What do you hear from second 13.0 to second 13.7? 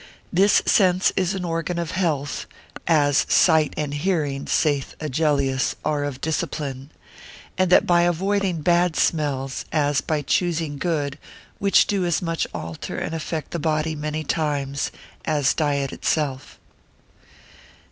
affect the